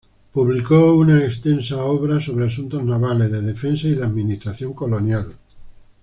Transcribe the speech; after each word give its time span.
Publicó 0.31 0.95
una 0.95 1.23
extensa 1.23 1.83
obra 1.83 2.19
sobre 2.19 2.47
asuntos 2.47 2.83
navales, 2.83 3.31
de 3.31 3.39
defensa 3.43 3.87
y 3.87 3.93
de 3.93 4.03
administración 4.03 4.73
colonial. 4.73 5.35